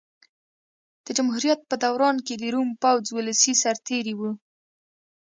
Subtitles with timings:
[1.05, 4.31] د جمهوریت په دوران کې د روم پوځ ولسي سرتېري وو